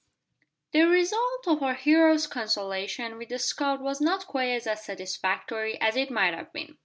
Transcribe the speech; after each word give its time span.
The 0.71 0.87
result 0.87 1.47
of 1.47 1.61
our 1.61 1.75
hero's 1.75 2.25
consultation 2.25 3.19
with 3.19 3.29
the 3.29 3.37
scout 3.37 3.81
was 3.81 4.01
not 4.01 4.25
quite 4.25 4.49
as 4.65 4.83
satisfactory 4.83 5.79
as 5.79 5.95
it 5.95 6.09
might 6.09 6.33
have 6.33 6.51
been. 6.51 6.79